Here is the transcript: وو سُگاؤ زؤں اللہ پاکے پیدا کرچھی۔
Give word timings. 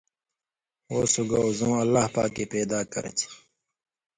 وو 0.91 1.01
سُگاؤ 1.13 1.49
زؤں 1.57 1.75
اللہ 1.83 2.05
پاکے 2.13 2.43
پیدا 2.53 2.79
کرچھی۔ 2.91 3.27